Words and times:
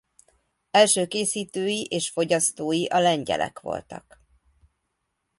Első 0.71 1.07
készítői 1.07 1.83
és 1.83 2.09
fogyasztói 2.09 2.85
a 2.85 2.99
lengyelek 2.99 3.59
voltak. 3.59 4.19